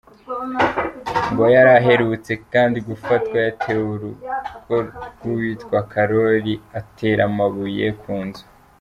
[1.31, 4.75] Ngo yari aherutse kandi gufatwa yateye urugo
[5.13, 8.43] rw’uwitwa Karori atera amabuye ku nzu.